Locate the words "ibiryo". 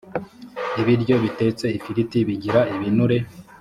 0.81-1.15